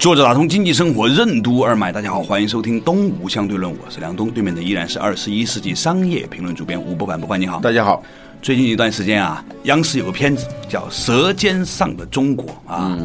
[0.00, 8.02] 坐着打通经济生活任督二脉，大家好，欢迎收听东吴相对论，我是梁东，对面的依然是二十一世纪商业评论主编吴伯凡，伯凡你好，大家好。
[8.40, 12.98] 最近一段时间啊，央视有个片子叫《舌尖上的中国》啊。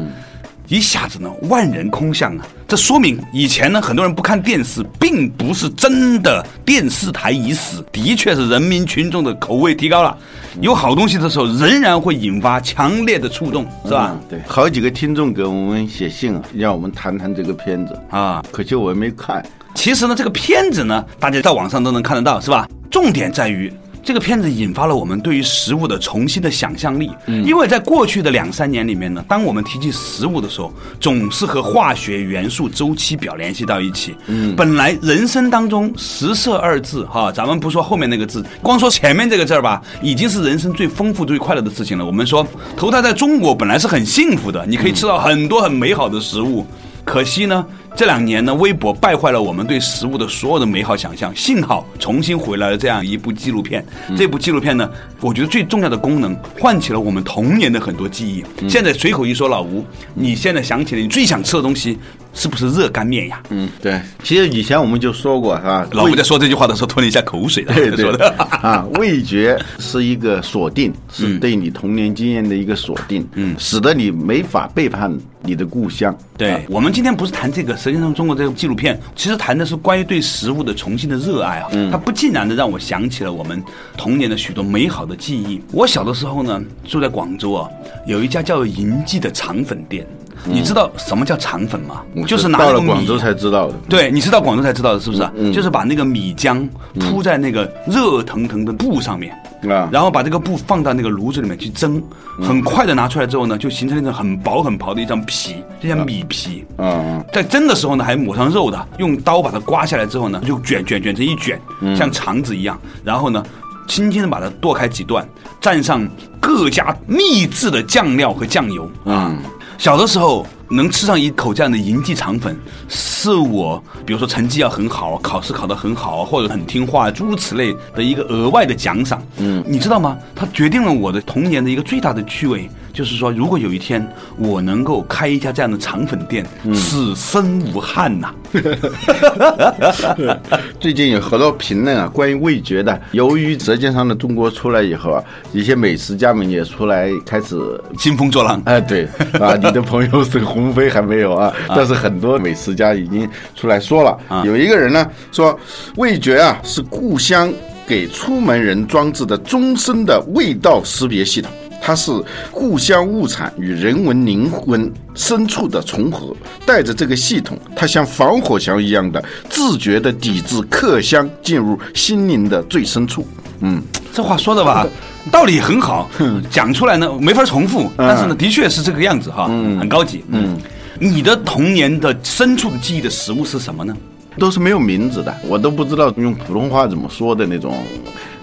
[0.68, 2.46] 一下子呢，万人空巷啊！
[2.66, 10.16] 这说明以前呢，很多人不看电视，并不是真的电视台已死，的确是人民群众的口味提高了。
[10.60, 14.16] 有好东西的时候，仍然会引发强烈的触动，是吧？
[14.28, 18.42] 对，好几个听众给我们写信啊，让我们谈谈这个片子啊。
[18.50, 19.44] 可惜我没看。
[19.74, 22.68] 其实呢，这个片子呢，大家在网上都能看得到，是吧？
[22.90, 23.72] 重点在于。
[24.06, 34.14] 这个片子引发了我们对于食物的重新的想象力，因为在过去的两三年里面呢，当我们提起食物的时候，总是和化学元素周期表联系到一起。
[34.28, 42.06] 嗯，本来人生当中食色二字哈，咱们不说后面那个字，光说前面这个字儿吧，已经是人生最丰富、最快乐的事情了。
[42.06, 46.64] 我们说投胎在中国本来是很幸福的，你可以吃到很多很美好的食物，
[47.06, 47.64] 可惜呢。
[47.94, 51.34] 这两年呢，微博败坏了我们对食物的所有的美好想象。
[51.34, 53.82] 幸好重新回来了这样一部纪录片。
[54.14, 54.90] 这部纪录片呢，
[55.22, 58.44] 我觉得最重要的功能，唤起了我们童年的很多记忆。
[58.68, 59.82] 现在随口一说，老吴，
[60.12, 61.96] 你现在想起了你最想吃的东西，
[62.34, 63.40] 是不是热干面呀？
[63.48, 63.98] 嗯，对。
[64.22, 65.88] 其实以前我们就说过，是吧？
[65.92, 67.64] 老吴在说这句话的时候吞了一下口水。
[67.74, 68.28] 对对的
[68.60, 75.10] 啊，味觉是一个锁定，是对你童年经验的一个锁定，嗯，使得你没法背叛
[75.46, 76.14] 你的故乡。
[76.36, 77.76] 对我们今天不是谈这个。
[77.76, 83.62] 舌尖上，中国这个纪录片其实谈的是关于对食物的重新的热爱啊，它不尽然的让我想起了我们
[83.96, 85.62] 童年的许多美好的记忆。
[85.72, 87.70] 我小的时候呢，住在广州啊，
[88.06, 90.04] 有一家叫银记的肠粉店。
[90.46, 92.02] 你知道什么叫肠粉吗？
[92.26, 93.74] 就是拿到了广州才知道的。
[93.88, 95.52] 对，你是到广州才知道的，是不是？
[95.52, 96.68] 就是把那个米浆
[96.98, 99.36] 铺在那个热腾腾的布上面。
[99.70, 102.00] 啊，然后把这个布放到那个炉子里面去蒸，
[102.40, 106.64] 很快的拿出来之后呢，就形成那种很薄很薄的一张皮，就像米皮。
[106.78, 111.60] 嗯，在蒸的时候呢，还抹上肉的，用刀把它刮下来之后呢，就卷卷卷成一卷，
[111.96, 112.78] 像肠子一样。
[113.02, 113.42] 然后呢，
[113.88, 115.26] 轻轻的把它剁开几段，
[115.60, 116.06] 蘸上
[116.38, 118.88] 各家秘制的酱料和酱油。
[119.04, 119.34] 啊，
[119.78, 120.46] 小的时候。
[120.68, 129.22] 能吃上一口这样的银记肠粉，是我比如说成绩要很好，考试考得很好，或者很听话，诸如此类的一个额外的奖赏。
[129.36, 130.18] 嗯，你知道吗？
[130.34, 132.68] 它决定了我的童年的一个最大的趣味。
[132.96, 138.34] 就是说，如果有一天我能够开一家这样的肠粉店，此生无憾呐。
[140.80, 142.98] 最近有很多评论啊，关于味觉的。
[143.12, 147.54] 由于《舌尖上的中国》出来以后啊，一些美食家们也出来开始
[147.98, 148.62] 兴风作浪。
[148.64, 149.04] 哎，对
[149.38, 151.52] 啊，你的朋友是鸿飞还没有啊？
[151.68, 154.18] 但是很多美食家已经出来说了。
[154.46, 155.54] 有一个人呢说，
[155.96, 157.52] 味觉啊是故乡
[157.86, 161.52] 给出门人装置的终身的味道识别系统。
[161.86, 162.10] 它是
[162.50, 166.34] 故乡物产与人文灵魂深处的重合，
[166.66, 173.24] 带着这个系统，它像防火墙一样的自觉地抵制客乡进入心灵的最深处。
[173.60, 173.80] 嗯，
[174.12, 174.84] 这话说的吧，
[175.30, 176.10] 道理很好，
[176.50, 179.78] 讲出来呢没法重复，但是呢，的确是这个样子哈，嗯。
[179.78, 180.24] 很高级。
[180.30, 180.58] 嗯，
[180.98, 183.96] 你的童年的深处的记忆的食物是什么呢？
[184.40, 187.76] 都是没有名字的，我都不知道用普通话怎么说的那种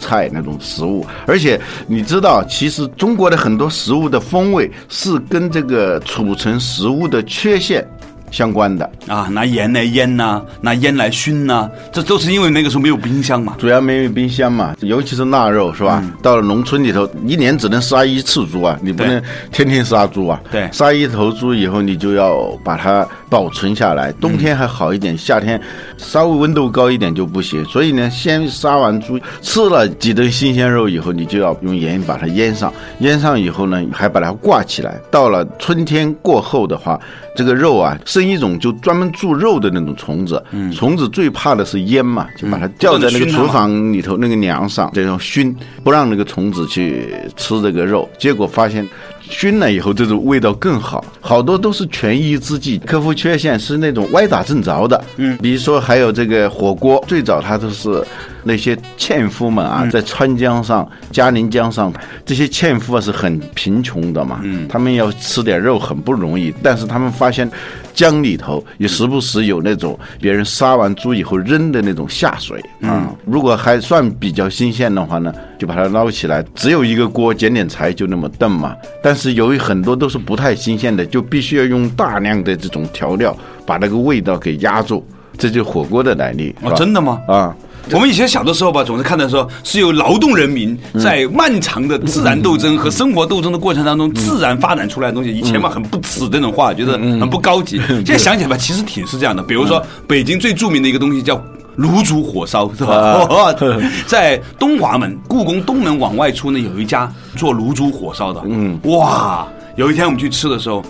[0.03, 1.05] 菜那种食物。
[1.25, 7.87] 而且你知道，其实中国的很多食物的风味是跟这个储存食物的缺陷。
[8.33, 16.03] 相关的啊，拿盐来腌呐，拿烟来熏呐，这都是因为那个时候没有冰箱嘛，主要没有冰箱嘛，尤其是腊肉是吧？
[16.23, 19.21] 到了农村里头，一年只能杀一次猪啊，你不能
[19.51, 20.41] 天天杀猪啊。
[20.51, 25.61] 对，杀一头猪以后，你就要把它保存下来，冬天还好一点，夏天
[25.97, 27.63] 稍微温度高一点就不行。
[27.65, 34.99] 所以呢，先杀完猪，吃了几顿新鲜肉以后，你就要用盐把它腌上，腌上以后呢，还把它挂起来。
[35.11, 36.99] 到了春天过后的话。
[37.35, 40.43] 这个肉啊，生一种就专门蛀肉的那种虫子，
[40.73, 48.07] 虫子最怕的是烟嘛，就把它吊在那个厨房里头那个梁上，这样熏，不让那个虫子去吃这个肉。
[48.17, 48.87] 结果发现
[49.21, 55.03] 熏了以后，这种味道更好，好多都是权宜之计，克服缺陷是那种歪打正着的。
[55.17, 58.05] 嗯，比如说还有这个火锅，最早它都是
[58.43, 61.91] 那些纤夫们啊，在川江上、嘉陵江上，
[62.25, 67.49] 这些纤夫啊是很贫穷的嘛，嗯，他们要吃点肉很不容易，但是他们发现
[67.93, 78.75] 江里头也时不时有那种别人杀完猪以后扔的那种下水啊，如果还算比较新鲜的话呢，就把它捞起来，只有一个锅，捡点柴就那么炖嘛。
[79.01, 83.35] 但是由于很多都是不太新鲜的，就必须要用大量的这种调料
[83.65, 85.05] 把那个味道给压住。
[85.35, 86.71] 这就是火锅的来历啊！
[86.73, 87.19] 真的吗？
[87.27, 87.55] 啊，
[87.91, 95.31] 我们以前小的时候吧，总是看到说是由劳动人民在漫长的自然斗争和生活斗争的过程当中自然发展出来的东西。
[95.31, 97.79] 以前嘛，很不耻这种话，觉得很不高级。
[97.87, 99.43] 现在想起来吧，其实挺是这样的。
[99.43, 101.35] 比如说，北京最著名的一个东西叫
[101.77, 103.27] 卤煮火烧，是吧？
[104.07, 108.41] 在东华门故宫东门往外出呢，有一家做卤煮火烧的。
[108.45, 109.45] 嗯，哇！
[109.75, 110.81] 有一天我们去吃的时候，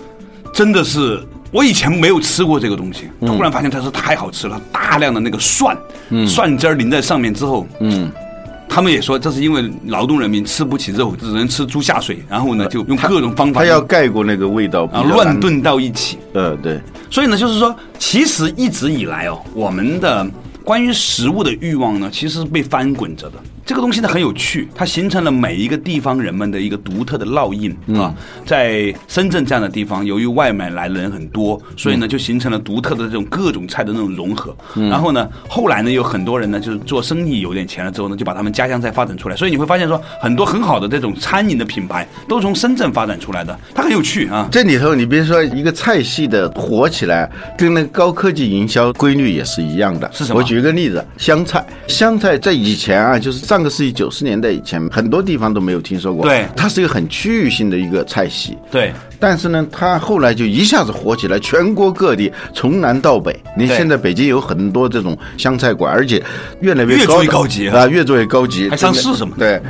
[0.52, 1.20] 真的是。
[1.54, 5.76] 我以前没有吃过这个东西，突然发现它是太好吃了，大量的那个蒜，
[6.26, 8.10] 蒜汁儿淋在上面之后，嗯，
[8.68, 20.28] 他们也说这是因为劳动人民吃不起肉，只能吃猪下水，然后呢就用各种方法，他要盖过那个味道，啊，乱炖到一起，呃，对，所以呢，就是说，其实一直以来哦，我们的
[20.64, 23.38] 关于食物的欲望呢，其实是被翻滚着的。
[23.66, 28.14] 这个东西呢很有趣，它形成了每一个地方人们的一个独特的烙印啊。
[28.44, 34.54] 在深圳这样的地方，由于外面来的人很多，所以呢就形成了独特的这种各种菜的那种融合。
[34.74, 39.36] 然后呢，后来呢有很多人呢就是做生意有点钱了之后呢，就把他们家乡菜发展出来。
[39.36, 44.46] 所以你会发现说，很多很好的这种餐饮的品牌都从深圳发展出来的，它很有趣啊。
[44.52, 50.10] 这里头你比如说一个菜系的火起来，跟那个高科技营销规律也是一样的。
[50.12, 50.40] 是什么？
[50.40, 51.64] 我举一个例子，湘菜。
[51.88, 53.53] 湘菜在以前啊，就是。
[53.54, 56.24] 上个世纪九十年代以前，很多地方都没有听说过。
[56.24, 58.58] 对，它是一个很区域性的一个菜系。
[58.68, 66.20] 对，但是呢，它后来就一下子火起来，全国各地从南到北，你现在北京有很多这种湘菜馆，而且
[66.62, 69.36] 越来越高高级啊，越做越高级，还上市什么？
[69.38, 69.62] 对。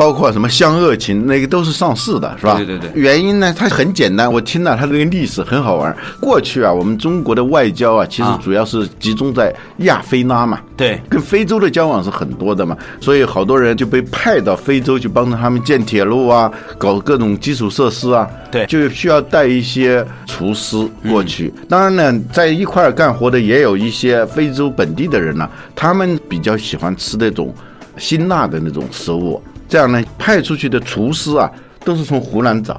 [0.00, 2.54] 包括什么湘鄂情，那个都是上市的，是吧？
[2.56, 2.90] 对对对。
[2.94, 4.32] 原因呢，它很简单。
[4.32, 5.94] 我听了它这个历史很好玩。
[6.18, 10.58] 过去啊，我们中国的外交啊，其实主要是集中在亚非拉嘛。
[10.74, 10.98] 对。
[11.06, 18.26] 跟非洲的交往是很多的嘛，所以好多人就被派到非洲去帮助他们建铁路啊，搞各种基础设施啊。
[18.50, 18.64] 对。
[18.64, 20.78] 就需要带一些厨师
[21.10, 21.52] 过去。
[21.68, 25.46] 当然呢，在一块儿干活的也有一些非洲本地的人呢，
[25.76, 27.54] 他们比较喜欢吃那种
[27.98, 29.42] 辛辣的那种食物。
[29.70, 31.48] 这样呢，派出去的厨师啊，
[31.84, 32.78] 都是从湖南找。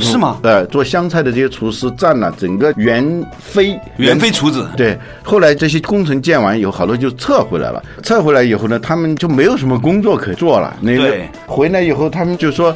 [0.00, 0.38] 是吗？
[0.42, 3.04] 呃，做湘菜的这些厨师占了整个袁
[3.38, 4.66] 非袁非厨子。
[4.76, 7.82] 对，后来这些工程建完以后，好多就撤回来了。
[8.02, 10.76] 撤回来以后呢，他们就没有什么工作可做了。
[10.80, 11.14] 那个
[11.46, 12.74] 回来以后，他们就说，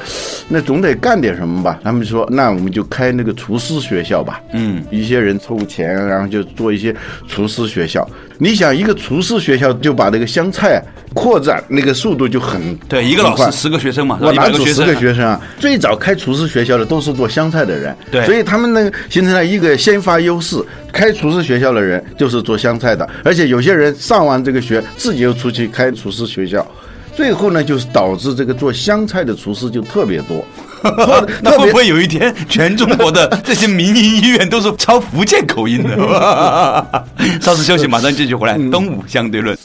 [0.49, 1.79] 那总得干点什么吧。
[1.83, 4.41] 他们说，那我们就开那个厨师学校吧。
[4.53, 6.95] 嗯，一些人凑钱，然后就做一些
[7.29, 8.07] 厨师学校。
[8.39, 10.83] 你想，一个厨师学校就把那个湘菜
[11.15, 13.03] 扩展，那个速度就很对。
[13.03, 15.41] 一个老师十个学生嘛，我哪有十个学生啊？
[15.59, 20.57] 最早开厨师学校的都是做湘菜的人，对，所以他们呢形成了一个先发优势。
[20.93, 26.67] 开厨师学校的人就是做湘菜的，而且有些人上完这个学，自己又出去开厨师学校，
[27.15, 30.43] 最后呢就是导致这个做湘菜的厨师就特别多。
[31.43, 37.05] 那会不会有一天，全中国的 这些民营医院都是抄福建口音的？
[37.43, 38.57] 稍事休息，马上继续回来。
[38.71, 39.57] 东吴相对论。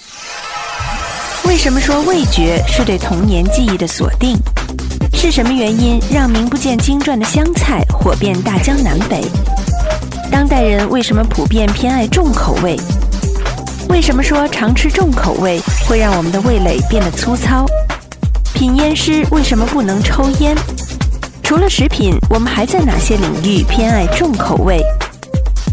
[1.45, 4.35] 为什么说味觉是对童年记忆的锁定？
[5.23, 9.21] 是什么原因让名不见经传的湘菜火遍大江南北？
[10.31, 12.75] 当代人为什么普遍偏爱重口味？
[13.88, 17.67] 为什么说常吃重口味会让我们的味蕾变得粗糙？
[18.55, 20.57] 品烟师为什么不能抽烟？
[21.43, 24.84] 除了食品，我们还在哪些领域偏爱重口味？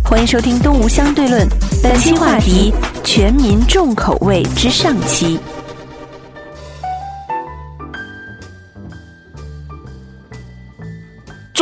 [0.04, 1.48] 欢迎收听《东吴相对论》，
[1.82, 2.70] 本期话题：
[3.02, 5.40] 全民重口味之上期。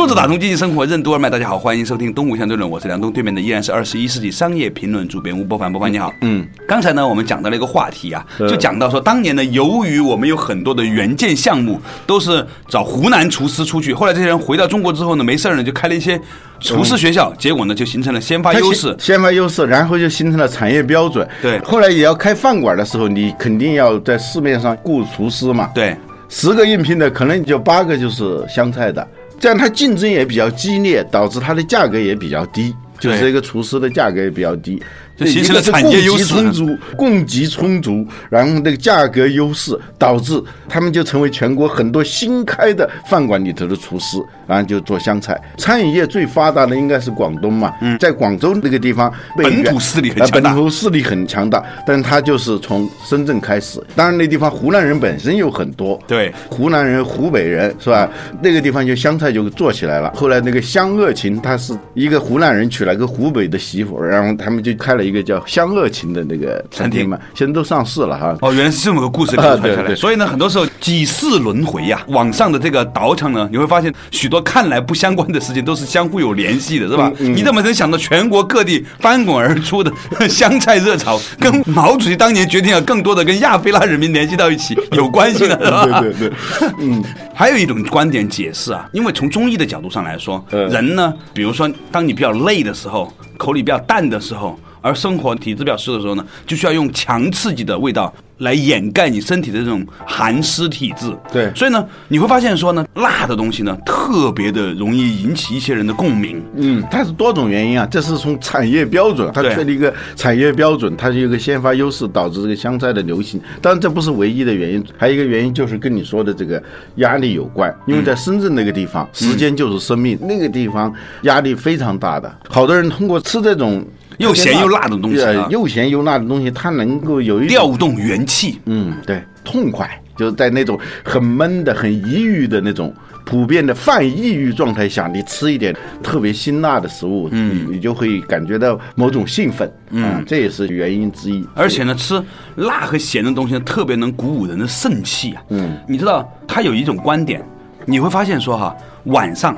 [0.07, 6.13] 作者打通经济生活任督二脉，大家好，欢迎收听东吴相对论，我是梁东，对面的依然是二十一世纪商业评论主编吴伯凡，伯凡你好。
[6.21, 16.17] 嗯，刚才呢，我们讲到了一个话题啊，就讲到说，当年呢，由于我们有很多的援建项目都是找湖南厨师出去，后来这些人回到中国之后呢，没事儿呢，就开了一些
[16.61, 21.27] 厨师学校，结果呢，就形成了先发优势， 先发优势，然后就形成了产业标准。
[21.41, 25.69] 对，后来也要开饭馆的时候，你肯定要在市面上雇厨师嘛。
[25.75, 25.97] 对，
[26.29, 29.05] 十个应聘的，可能就八个就是湘菜的。
[29.39, 34.81] 这样它竞争也比较激烈，导致它的价格也比较低，就是一个厨师的价格也比较低。
[35.15, 40.39] 就形成了产业优势充足，供给充足，然后那个价格优势，导致
[40.69, 45.39] 他们就成为全国很多新开的饭馆里头的厨师，然后就做湘菜。
[45.57, 53.83] 餐饮业最发达的应该是广东嘛，嗯在广州那个地方，本土势力很强大，本土势力很强大，但他就是从深圳开始。
[53.95, 58.09] 当然那地方湖南人本身有很多，对，湖南人、湖北人是吧？
[58.41, 60.11] 那个地方就湘菜就做起来了。
[60.15, 68.35] 后来那个湘鄂情，他是一个湖南人娶了个湖北的媳妇，然后他们就开了一个叫湘鄂情的那个餐厅嘛，现在都上市了哈。
[68.41, 69.95] 哦，原来是这么个故事传下来。
[69.95, 77.11] 所以呢，很多时候几世轮回呀，网上的这个倒场呢，你会发现许多看来不相关的事情都是相互有联系的，是吧？
[77.19, 79.91] 你怎么能想到全国各地翻滚而出的
[80.29, 85.55] 湘菜热潮，跟毛主席当年决定要更多的跟亚非拉人民联系到一起有关系呢？
[85.57, 86.31] 对 对对，
[86.79, 87.03] 嗯。
[87.33, 94.59] 还有一种观点解释啊，因为从中医的角度上来说，人呢，比如说当你比较累的时候，口里比较淡的时候。
[94.79, 101.15] 而生活体质比较湿的时候呢，就需要用强刺激的味道来掩盖你身体的这种寒湿体质。
[101.31, 106.43] 对，所以呢，你会发现说呢，辣的东西呢，特别的容易引起一些人的共鸣。
[106.55, 113.39] 嗯，它是多种原因啊，这是从产业标准，它确立一个产业标准，它是一个先发优势，导致这个香菜的流行。
[113.61, 116.61] 当然，这不是唯一的原因，还有一个原因就是跟你说的这个
[116.95, 117.73] 压力有关。
[117.85, 123.85] 因为在深圳那个地方，时间就是生命，那个地方压力非常大的，好多人通过吃这种。
[124.17, 125.19] 又咸又辣的东西，
[125.49, 132.93] 又咸又辣的东西，它能够有一调动元气，嗯，对，痛快，就是在那种很闷的、很抑郁的那种
[133.25, 141.45] 普遍的犯抑郁状态下，你吃一点特别辛辣的食物，嗯，你就会感觉到某种兴奋，嗯，这也是原因之一。
[141.53, 142.21] 而且呢，吃
[142.55, 147.43] 辣和咸的东西特别能鼓舞人的肾气啊，嗯，你知道，他有一种观点，
[147.85, 149.55] 你会发现说哈，晚上。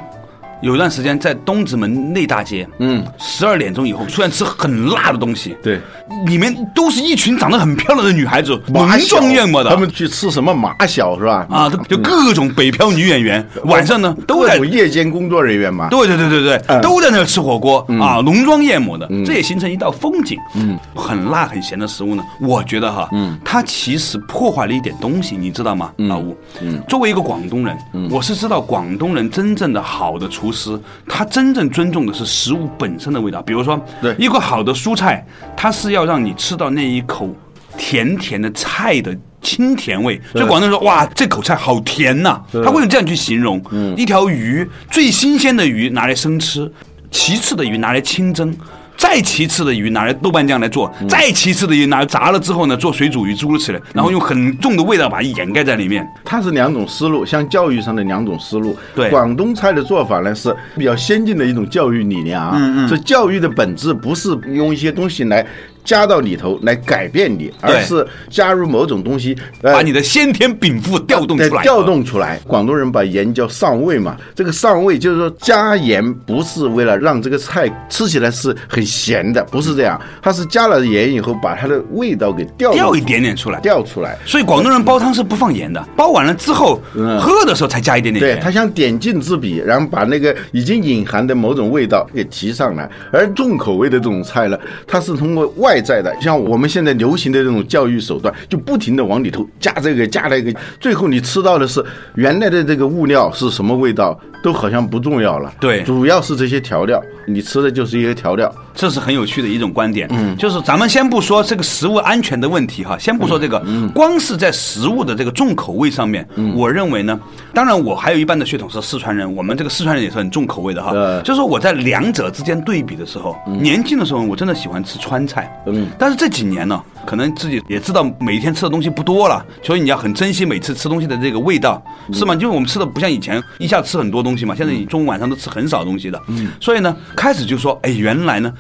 [0.62, 5.80] 有一段时间在东直门内大街，嗯，十二点钟以后出现吃很辣的东西，对，
[6.26, 11.48] 里面都是一群长得很漂亮的女孩子，浓妆艳抹的，他们去吃什么马小是吧？
[11.50, 20.38] 啊，就各种北漂女演员，晚上呢都在夜间工作人员嘛，对对对对对，都在那吃火锅啊，浓妆艳抹的，这也形成一道风景。
[20.56, 25.92] 嗯，很辣很咸的食物呢，我觉得哈，嗯，它其实破坏了一点东西，你知道吗？
[25.96, 27.78] 老吴，嗯，作为一个广东人，
[28.12, 30.49] 我是知道广东人真正的好的厨。
[30.50, 35.26] 厨师他真正尊重的是食物本身的味道，比如说，对一个好的蔬菜，
[35.56, 37.30] 它是要让你吃到那一口
[37.78, 40.20] 甜甜的菜的清甜味。
[40.32, 43.62] 所以广东人说，哇，这口菜好甜呐，他会用这样去形容。
[43.96, 46.72] 一条鱼最新鲜的鱼拿来生吃，
[47.12, 48.56] 其次的鱼拿来清蒸。
[49.00, 56.06] 再其次的鱼拿来豆瓣酱来做，再其次的鱼拿来炸了之后呢，做水煮鱼诸如此类，然后用很重的味道把它掩盖在里面。
[56.26, 58.78] 它是两种思路，像教育上的两种思路。
[58.94, 62.52] 对，广东菜的做法呢是比较先进的一种教育理念啊。
[62.56, 62.88] 嗯嗯。
[62.90, 65.46] 这教育的本质不是用一些东西来。
[65.84, 71.64] 加到里头来改变你，而是加入某种东西，把你的先天禀赋调动出来。
[71.64, 72.40] 调动出来。
[72.48, 84.18] 广东人把盐叫上味嘛，这个上味就是说加盐不是为了让这个菜吃起来是很咸的，不是这样，它是加了盐以后把它的味道给调调一点点出来，调出来。
[84.26, 86.82] 所以广东人煲汤是不放盐的，煲完了之后
[87.20, 88.36] 喝的时候才加一点点盐。
[88.36, 92.90] 对他想点睛之笔，然后把那个已经隐含的某种味道给提上来。
[93.12, 95.80] 而重口味的这种菜呢，它是通过外。
[95.82, 101.84] 在的，像我们现在流行的这种教育手段，就不停的往里头加这个加那个，最后你吃到的是
[102.16, 105.52] 原来的这个物料是什么味道，都好像不重要了。
[105.60, 108.54] 对，主要是这些调料，你吃的就是一些调料。
[108.80, 110.08] 这是很有趣的一种观点。
[110.10, 113.62] 嗯，就是咱们先不说这个食物安全的问题哈，先不说这个，
[113.94, 117.20] 光是在食物的这个重口味上面，我认为呢，
[117.54, 120.94] 当然我还有一半的血统是四川人，我们这个四川人也是很重口味的哈。
[121.24, 125.52] 就是说我在两者之间对比的时候，年轻的时候我真的喜欢吃川菜。
[125.66, 131.84] 嗯，但是这几年呢，可能自己也知道每天吃的东西不多了，所以你要很珍惜每次吃东西的这个味道，
[132.14, 132.34] 是吗？
[132.36, 136.22] 因为我们吃的不像以前一下吃很多东西嘛，现在你中午晚上都吃很少东西的。
[136.28, 138.54] 嗯，所以呢，开始就说，哎，原来呢，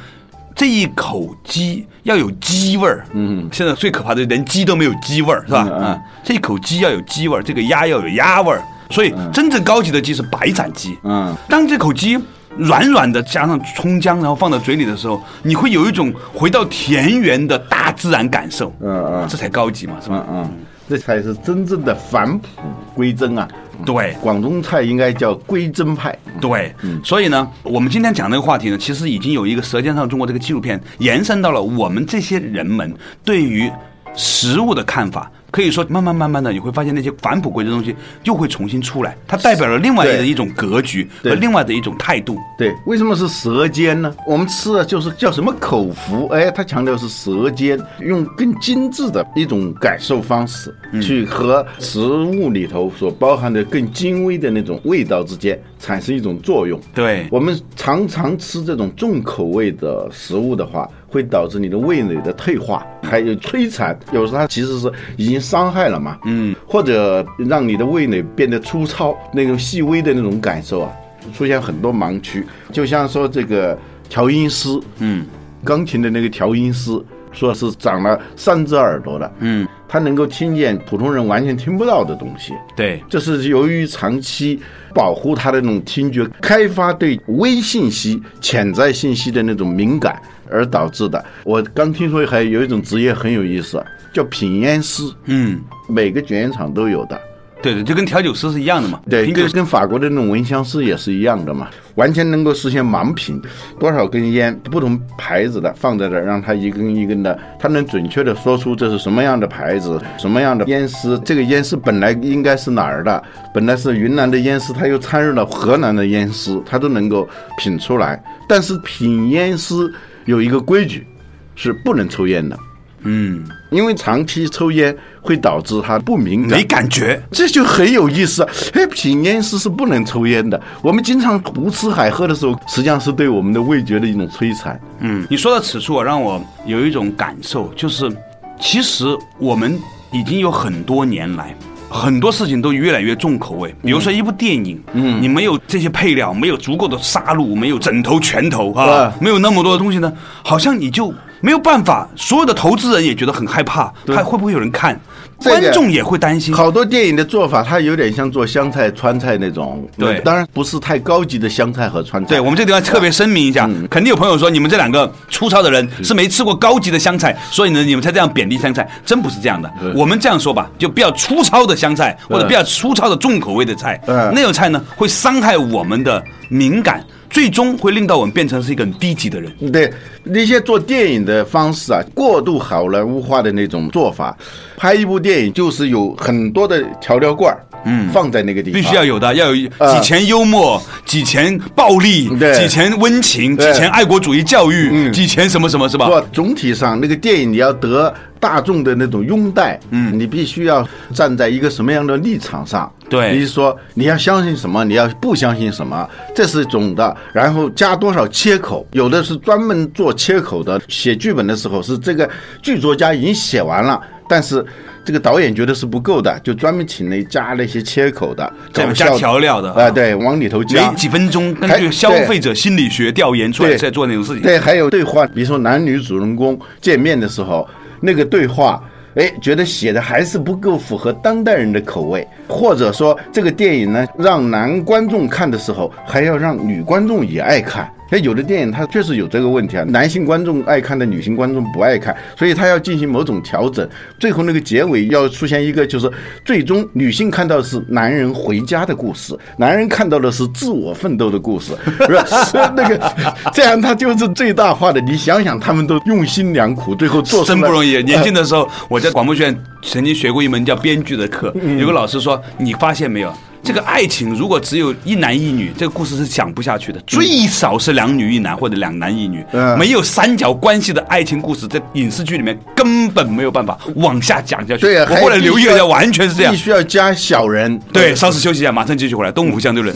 [0.59, 3.05] 这一口鸡要有鸡味儿。
[3.13, 5.65] 嗯，现在最可怕的连鸡都没有鸡味儿，是吧？
[5.71, 10.97] 嗯，这一口鸡要有鸡味儿，这个鸭要有鸭味儿，所以真正高级的鸡是白斩鸡。
[11.05, 12.19] 嗯，当这口鸡。
[12.57, 18.73] 软软的，加上葱姜，然后放到嘴里的时候，你会有一种回到田园的大自然感受。
[18.81, 20.25] 嗯嗯，这才高级嘛，是吧？
[20.29, 20.49] 嗯，
[20.89, 22.47] 这才是真正的返璞
[22.95, 23.47] 归真啊。
[23.85, 26.17] 对，广东菜应该叫归真派。
[26.41, 32.93] 对，所以呢，我们今天讲这个话题呢，其实已经有一个《舌尖上中国》这个纪录片延伸到了我们这些人们
[33.23, 33.71] 对于
[34.15, 35.31] 食物的看法。
[35.51, 42.37] 可以说慢慢慢慢的，你会发现那些返璞归真的东西又会重新出来，它代表了另外的一种格局和另外的一种态度。
[42.57, 44.13] 对，为什么是舌尖呢？
[44.27, 46.27] 我们吃的就是叫什么口福？
[46.27, 56.79] 哎，它强调是舌尖，用更精致的一种感受方式，去和食物里头所包含的更精微的那种味道之间产生一种作用。
[56.93, 60.89] 对我们常常吃这种重口味的食物的话。
[61.09, 63.97] 会导致你的味蕾的退化，还有摧残。
[64.11, 70.91] 有时候它其实是已经伤害了嘛，嗯，或者让你的味蕾变得粗糙，那种细微的那种感受啊，
[71.35, 72.45] 出现很多盲区。
[72.71, 75.25] 就像说这个调音师，嗯，
[75.63, 76.91] 钢琴的那个调音师，
[77.31, 82.53] 说是长了三只耳朵的，嗯，他能够听见普通人完全听不到的东西。
[82.75, 84.59] 对，这是由于长期
[84.93, 90.21] 保护他的那种听觉，开发对微信息、潜在信息的那种敏感。
[90.51, 91.23] 而导致的。
[91.43, 95.03] 我刚听说还有一种职业很有意思，叫品烟师。
[95.25, 97.21] 嗯，每个卷烟厂都有的。
[97.61, 99.01] 对对，就跟调酒师是一样的嘛。
[99.09, 101.67] 对，跟跟法国的那种闻香师也是一样的嘛。
[101.95, 103.41] 完全能够实现盲品，
[103.77, 111.19] 多少根烟不同牌子的放在这儿，让他一根一根的，他能准确的说出这是什么样的牌子，什么样的烟丝。
[111.25, 113.21] 这个烟丝本来应该是哪儿的？
[113.53, 118.23] 本来是云南的烟丝，他又掺入了河南的烟丝，他都能够品出来。
[118.47, 119.91] 但是品烟丝。
[120.25, 121.07] 有一个规矩，
[121.55, 122.55] 是不能抽烟的。
[123.01, 128.43] 嗯，因为长期抽烟会导致他不敏感、没感觉，这就很有意思。
[128.73, 130.61] 哎，品烟师是不能抽烟的。
[130.81, 134.79] 我们经常胡吃海喝的时候，实际上是对我们的味觉的一种摧残。
[134.99, 138.11] 嗯，你说到此处，让我有一种感受，就是
[138.59, 139.05] 其实
[139.37, 139.79] 我们
[140.11, 141.55] 已经有很多年来。
[141.91, 150.13] 很多事情都越来越重口味，比如说一部电影，嗯，你没有这些配料，没有足够的杀戮，没有枕头拳头啊，没有那么多的东西呢，
[150.43, 152.07] 好像你就没有办法。
[152.15, 154.99] 所有的投资人也觉得很害怕，还会不会有人看？
[155.41, 159.87] 观众也会担心，好多电影的做法，它有点像做湘菜、川菜那种。
[159.97, 162.31] 对，当然不是太高级的湘菜和川菜。
[162.31, 168.85] 对我们这地方特别声明一下，肯定有朋友说你们这两个粗糙的人是没吃过高级的湘菜，所以呢你们才这样贬低湘菜。
[169.05, 173.97] 真不是这样的，我们这样说吧，就比较粗糙的湘菜或者比较粗糙的重口味的菜，
[174.33, 177.01] 那种菜呢会伤害我们的敏感。
[177.29, 179.51] 最终会令到我们变成是一个很低级的人。
[179.71, 179.91] 对
[180.23, 184.37] 那些做电影的方式啊，过度好莱坞化的那种做法，
[184.75, 196.07] 拍一部电影就是有很多的调料罐儿，嗯，放在那个地方，必须要有的，要有几钱幽默，几钱暴力，几钱温情，几钱爱国主义教育，几钱什么什么，是吧？
[196.07, 198.13] 不，总体上那个电影你要得。
[198.41, 202.89] 大众的那种拥戴，嗯，你必须要站在一个什么样的立场上？
[203.09, 207.13] 对，比如说你要相信什么，你要不相信什么，这是总的。
[207.33, 210.79] 然后加多少切口，有的是专门做切口的。
[210.87, 212.29] 写剧本的时候是这个
[212.61, 213.99] 剧作家已经写完了，
[214.29, 214.65] 但是
[215.09, 218.53] 这个导演觉得是不够的，就专门请了加那些切口的，
[218.93, 224.43] 加调料的啊，对，往里头加几分钟，根据消费者心理学调研出来在做那种事情。
[224.43, 227.67] 对，还有对话，比如说男女主人公见面的时候。
[228.01, 228.81] 那个对话，
[229.15, 237.91] 哎，觉得写的还是不够符合当代人的口味，或者说这个电影呢，让男观众看的时候，还要让女观众也爱看。
[238.09, 243.87] 哎，有的电影它确实有这个问题啊，男性观众爱看的，女性观众不爱看，所以它要进行某种调整。
[244.19, 246.11] 最后那个结尾要出现一个，就是
[246.43, 252.73] 最终女性看到的是男人回家的故事，男人看到的是自我奋斗的故事， 是吧？
[252.75, 253.13] 那个
[253.53, 254.99] 这样他就是最大化的。
[255.01, 258.01] 你想想，他们都用心良苦，最后做真不容易。
[258.03, 263.33] 年轻的时候，我在广播学院曾经学过一门叫编剧的课，有个老师说：“你发现没有？”
[263.69, 266.99] 这个爱情如果只有一男一女，这个故事是讲不下去的。
[267.05, 269.45] 最少是两女一男或者两男一女，
[269.77, 274.79] 没有三角关系的爱情故事，在影视剧里面根本没有办法往下讲下去。
[274.79, 276.51] 对啊，我后来留意了一下，完全是这样。
[276.51, 277.79] 必须要加小人。
[277.93, 279.31] 对，稍事休息一下，马上继续回来。
[279.31, 279.95] 东吴相对论。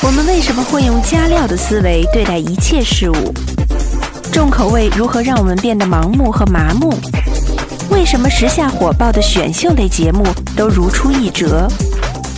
[0.00, 3.34] 我们为什么会用加料的思维对待一切事物？
[4.32, 6.94] 重口味如何让我们变得盲目和麻木？
[7.90, 10.24] 为什么时下火爆的选秀类节目
[10.56, 11.68] 都如出一辙？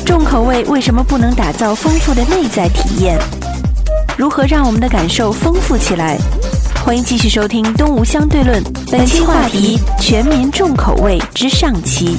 [0.05, 3.19] 重口味为什么不能打造丰富的内在体验？
[4.19, 6.19] 如何让我们的感受丰富起来？
[6.85, 8.63] 欢迎继续收听《东吴相对论》，
[8.93, 12.19] 本期话题：全民重口味之上期。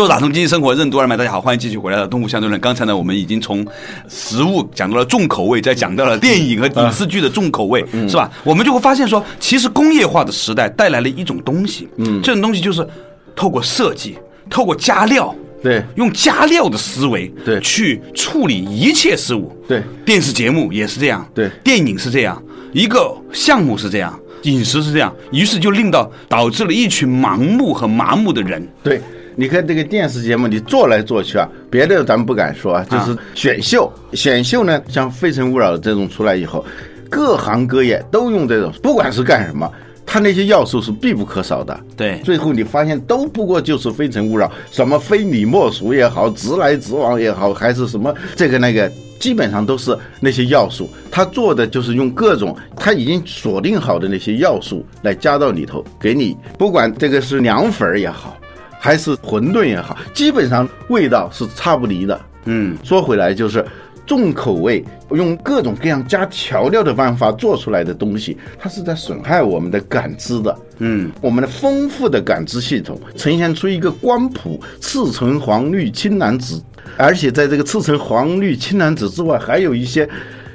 [0.00, 2.58] 做打通经济生活任督二脉，大家好，欢迎继续回来的动物相对论。
[2.58, 3.62] 刚才呢，我们已经从
[4.08, 8.32] 食物讲到了重口味，再讲到了电影和影视剧的重口味，是吧？
[8.42, 12.88] 我们就会发现说，其实工业化的时代带来了一种东西，嗯，这种东西就是
[13.36, 14.16] 透过设计，
[14.48, 22.42] 透过加料，对，用加料的思维，对，去处理一切事物，对，电视节目也是这样，对，电影是这样。
[22.72, 28.66] 一个项目是这样，饮食是这样，于是就令到导致了一群盲目和麻木的人。
[28.82, 28.98] 对，
[29.40, 36.62] 你看这个电视节目，你做来做去啊，别的咱们不敢说啊，就是选秀，选秀呢，像《非诚勿扰》这种出来以后，
[37.08, 39.66] 各行各业都用这种，不管是干什么。
[40.04, 42.20] 它那些要素是必不可少的，对。
[42.22, 50.90] 最后你发现都不过就是非诚勿扰，什么非你莫属也好，直来直往也好，还是什么这个那个，基本上都是那些要素。
[51.10, 58.36] 他做的就是用各种他已经锁定好的那些要素来加到里头，给你不管这个是凉粉也好，
[58.80, 62.20] 还是馄饨也好，基本上味道是差不离的。
[62.46, 63.64] 嗯，说回来就是。
[64.06, 70.58] 重口味，用各种各样加调料的办法做出来的东西，它是在损害我们的感知的。
[70.78, 76.60] 嗯，我们的丰富的感知系统呈现出一个光谱，赤橙黄绿青蓝紫，
[76.96, 80.08] 而且在这个赤橙黄绿青蓝紫之外，还有一些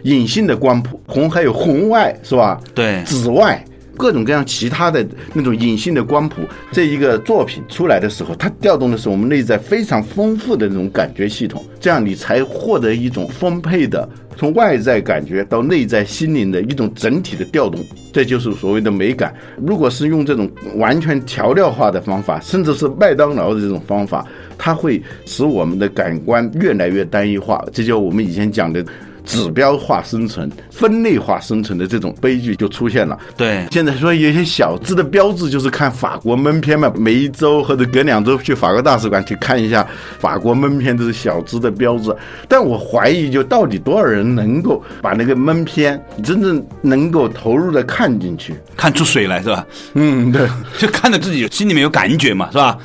[0.04, 2.60] 隐性的光谱，红还有红外是吧？
[2.74, 3.64] 对，紫外。
[3.98, 17.80] 各种各样其他的那种隐性的光谱，这一个作品出来的时候，它调动的是我们内在非常丰富的那种感觉系统，这样你才获得一种丰沛的从外在感觉到内在心灵的一种整体的调动，
[18.12, 19.34] 这就是所谓的美感。
[19.58, 24.26] 如果是用这种完全调料化的方法，甚至是麦当劳的这种方法，
[24.58, 28.86] 它会使我们的感官越来越单一化，这就我们以前讲的。
[29.26, 33.18] 指标化生成、分类化生成的这种悲剧就出现了。
[33.36, 39.86] 对，现在说有些小资的标志，就是看法国闷片嘛，每一周或者隔两周去法国大使馆去看一下
[40.20, 42.16] 法国闷片，这是小资的标志。
[42.48, 49.66] 但我怀疑，就到底多少人能够把那个闷片真正能够投入的看进去，看出水来是吧？
[49.96, 52.78] 嗯，对，就看着自己心里面有感觉嘛，是吧？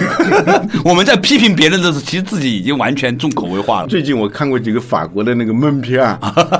[0.84, 3.88] 我们在批评别人的时候，其实自己已经完全重口味化了。
[3.88, 5.49] 最近我看过几个法国的那个。
[5.52, 6.18] 闷片啊，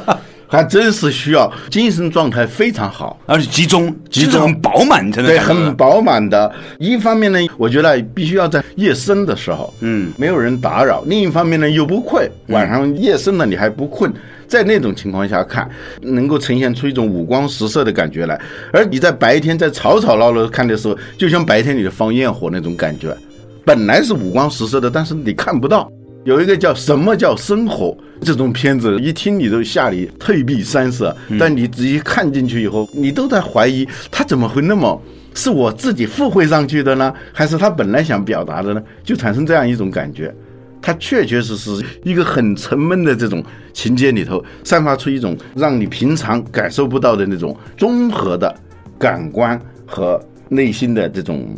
[0.47, 6.53] 还真是需要精神状态非常好，而且集中、集中很饱满才能对，很饱满的。
[6.79, 12.29] 一方面呢，我觉得必须要在夜深的时候，嗯，没有人打扰；另一方面呢，又不困。
[12.49, 14.13] 晚上夜深了，你还不困，
[14.49, 15.71] 在那种情况下看，
[16.03, 18.41] 能够呈现出一种五光十色的感觉来。
[18.73, 23.17] 而你在白天在吵吵闹闹看的时候，就像白天里的放焰火那种感觉，
[23.65, 25.89] 本来是五光十色的，但是你看不到。
[26.25, 31.17] 有一个叫什么叫生活这种片子，一听你都吓你退避三舍。
[31.39, 35.01] 但你仔细看进去以后，你都在怀疑他怎么会那么
[35.35, 37.13] 是我自己附会上去的呢？
[37.33, 38.83] 还是他本来想表达的呢？
[39.03, 40.35] 就产生这样一种感觉，
[40.83, 41.71] 他确确实实
[42.05, 48.55] 一个很沉闷的这种情节里头，散发出一种让你平常感受不到的那种综合的
[48.99, 51.49] 感官和内心的这种。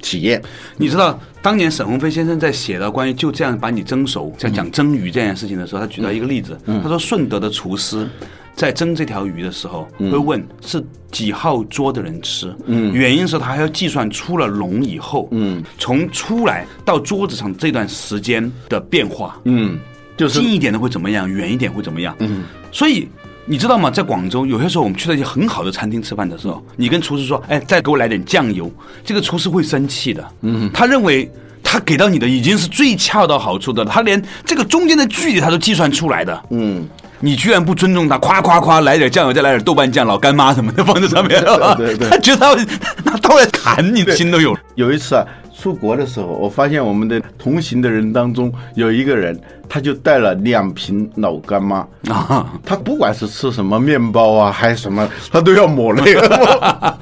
[0.00, 0.42] 体验，
[0.76, 8.08] 你知道当年沈鸿飞先生在写到关于就这样把你蒸熟，在讲蒸鱼这件事情的时候，他举到一个例子，他说顺德的厨师
[8.54, 12.92] 在蒸这条鱼的时候，会问是几号桌的人吃，嗯。
[12.92, 15.62] 原因是他还要计算出了笼以后，嗯。
[15.78, 19.78] 从出来到桌子上这段时间的变化，嗯，
[20.16, 23.08] 就是近一点的会怎么样，远一点会怎么样，嗯，所以。
[23.48, 23.90] 你知道吗？
[23.90, 28.70] 在广州，有些时候我们去到一些很好的餐厅吃饭的时候，你跟厨师说：“哎，再给我来点酱油。”
[29.02, 30.22] 这个厨师会生气的。
[30.42, 31.30] 嗯，他认为
[31.62, 36.42] 他给到你的已经是最恰到好处的，他连这个中间的距离他都计算出来的。
[36.50, 36.86] 嗯，
[37.20, 41.42] 你居然不尊重他，夸夸夸来点酱油，再来点豆瓣酱、老干妈什么的放在上面，
[41.78, 44.54] 对 对， 他觉得他拿刀来砍你的心都有。
[44.74, 45.24] 有一次啊。
[45.60, 52.52] 出国的时候，我发现我们的同行的人当中有一个人，他就带了两瓶老干妈啊。
[52.64, 56.98] 他不管是吃什么面包啊，还是什么，他都要抹那个。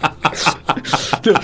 [1.23, 1.35] 对，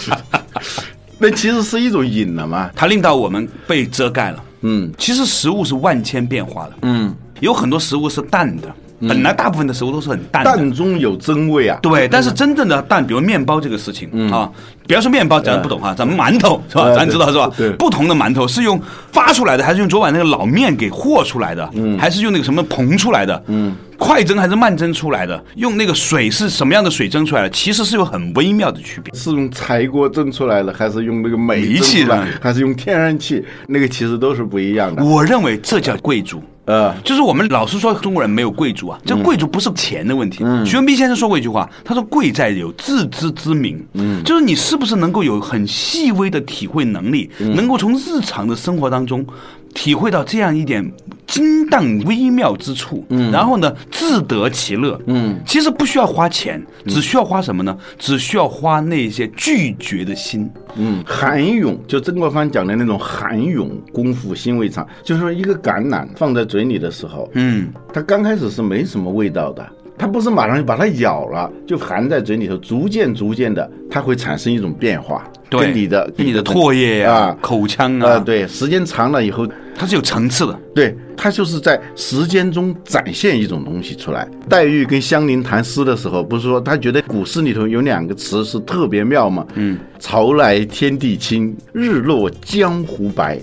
[1.18, 2.70] 那其实是一种瘾了嘛。
[2.74, 4.42] 它令到我们被遮盖了。
[4.62, 6.72] 嗯，其实食物是万千变化的。
[6.82, 8.72] 嗯，有很多食物是淡的。
[9.08, 11.78] 本来大部分的食物都是很淡，淡中有真味啊。
[11.82, 14.50] 对，但是真正的淡，比如面包这个事情啊，
[14.86, 16.94] 不要说面包，咱不懂哈，咱们馒头是吧？
[16.94, 17.50] 咱知道是吧？
[17.56, 21.68] 对，不同的馒头是用发出来的，还是用昨晚那个老面给和出来的？
[21.74, 23.42] 嗯，还是用那个什么膨出来的？
[23.46, 25.42] 嗯，快蒸还是慢蒸出来的？
[25.54, 27.50] 用那个水是什么样的水蒸出来的？
[27.50, 29.14] 其实是有很微妙的区别。
[29.14, 33.44] 是用柴锅蒸出来的，还是用那个煤气的，还是用天然气？
[33.68, 35.04] 那个其实都是不一样的。
[35.04, 36.42] 我认为这叫贵族。
[36.64, 40.44] 呃，就是我们老是说中国人没有贵族啊，这贵族不是钱的问题。
[40.64, 49.26] 徐文斌先生说过一句话，他说贵在有自知之明，嗯，就是你是不是能够有很细微的体会能力，能够从日常的生活当中。
[49.74, 50.90] 体会到这样一点
[51.26, 57.76] 精当微妙之处，嗯，然后呢，自得其乐，嗯，其实不需要花钱，只需要花什么呢？
[57.98, 69.66] 只需要花那些拒绝的心，嗯，含涌，就曾国藩讲的那种含涌功夫心未尝，就是说一个橄榄放在嘴里的时候，嗯，它刚开始是没什么味道的。
[69.98, 75.22] 它不是马上就把它咬了，就含在嘴里头，逐渐逐渐的，它会产生一种变化。
[75.48, 75.60] 对。
[75.60, 80.58] 跟你的跟你的唾液啊啊、口腔啊，啊，对，时间长了以后，它是有层次的。
[80.74, 84.28] 对，它就是在时间中展现一种东西出来。
[84.48, 89.46] 黛玉跟香菱谈诗的时候，不是说她觉得古诗里头有两个词是特别妙吗？
[89.54, 93.40] 嗯，潮来天地清，日落江湖白。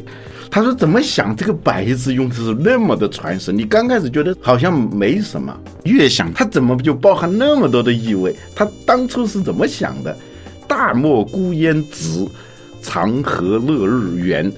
[0.52, 3.56] 他说怎么想这个“白”字用的是那么的传神？
[3.56, 8.36] 你刚开始觉得好像没什么，越想它怎么就包含那么多的意味？
[8.56, 10.18] 他当初是怎么想的？
[10.68, 12.28] 大漠孤烟直，
[12.82, 14.52] 长河落日圆。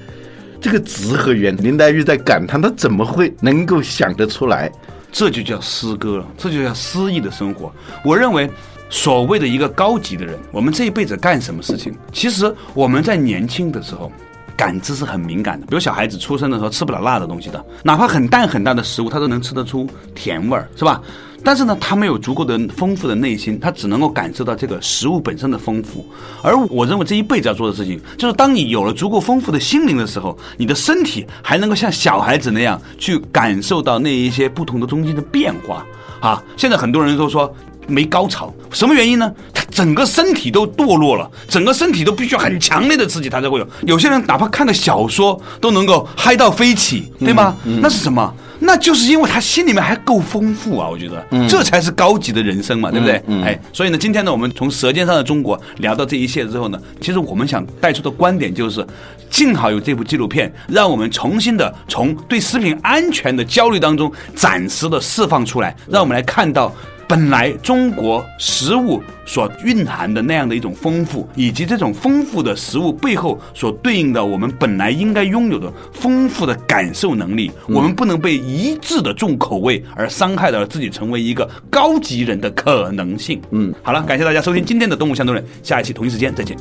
[0.61, 4.71] 这个直和圆，林黛玉在感叹，她怎么会能够想得出来？
[5.11, 7.73] 这就叫诗歌了，这就叫诗意的生活。
[8.05, 8.49] 我认为，
[8.89, 14.11] 所谓的一个高级的人，我们这一辈子干什么事情，其实我们在年轻的时候。
[14.57, 21.01] 感知是很敏感的，比如小孩子出生的时候吃不了辣的东西的，哪怕很淡很淡的食物，他都能吃得出甜味儿，是吧？
[21.43, 26.05] 但是呢，他没有足够的丰富的内心，他只能够感受到这个食物本身的丰富。
[26.43, 35.85] 而我认为这一辈子要做的事情，就是当你有了足够丰富的心灵的时候，你的身体还能够像小孩子那样去感受到那一些不同的东西的变化
[36.19, 36.43] 啊。
[36.55, 37.51] 现在很多人都说
[37.87, 39.33] 没高潮，什么原因呢？
[39.53, 43.67] 他整个身体都堕落了，整个身体都必须要很强烈的刺激，他才会有。
[43.87, 47.55] 有些人哪怕看个小说都能够嗨到飞起，对吗？
[47.81, 48.31] 那是什么？
[48.63, 53.15] 那就是因为他心里面还够丰富啊，我觉得，这才是高级的人生嘛，对不对？
[53.43, 58.85] 哎，所以呢，今天呢，我们从《舌尖上的中国》聊到这一切之后呢，其实我们想带出的观点就是，
[59.31, 66.71] 幸好有这部纪录片，让我们重新的从对食品安全的焦虑当中暂时的释放出来，让我们来看到。
[67.11, 83.41] 本来中国食物所蕴含的那样的一种丰富，以及这种丰富的食物背后所对应的我们本来应该拥有的丰富的感受能力，我们不能被一致的重口味而伤害了自己成为一个高级人的可能性。
[83.51, 86.55] 嗯，好了，感谢大家收听今天的《动物相对论》，下一期同一时间再见。